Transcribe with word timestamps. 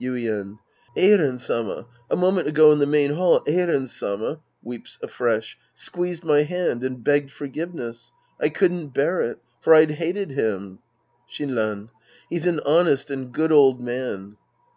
Yuien. 0.00 0.56
Eiren 0.96 1.40
Sama, 1.40 1.84
a 2.08 2.14
moment 2.14 2.46
ago 2.46 2.70
in 2.70 2.78
the 2.78 2.86
main 2.86 3.14
hall, 3.14 3.40
Eiren 3.48 3.88
Sama 3.88 4.38
{weeps 4.62 5.00
afresh) 5.02 5.58
squeezed 5.74 6.22
my 6.22 6.44
hand 6.44 6.84
and 6.84 7.02
begged 7.02 7.32
forgiveness. 7.32 8.12
I 8.40 8.50
couldn't 8.50 8.94
bear 8.94 9.20
it. 9.20 9.40
For 9.60 9.74
I'd 9.74 9.90
hated 9.90 10.30
him. 10.30 10.78
Shinran. 11.28 11.88
He's 12.28 12.46
an 12.46 12.60
honest 12.60 13.10
and 13.10 13.32
good 13.32 13.50
old 13.50 13.80
man. 13.80 14.36